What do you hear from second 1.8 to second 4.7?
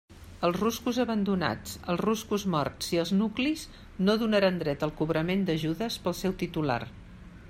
els ruscos morts i els nuclis no donaran